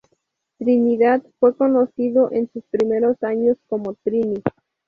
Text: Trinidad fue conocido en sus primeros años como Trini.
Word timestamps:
Trinidad 0.57 1.21
fue 1.39 1.55
conocido 1.55 2.31
en 2.31 2.49
sus 2.51 2.63
primeros 2.71 3.21
años 3.21 3.57
como 3.67 3.93
Trini. 4.03 4.41